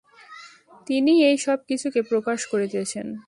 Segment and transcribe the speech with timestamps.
[0.87, 3.07] তিনিই এই সব কিছুকে প্রকাশ করিতেছেন।